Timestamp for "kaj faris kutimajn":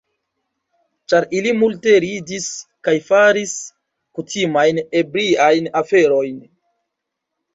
2.87-4.81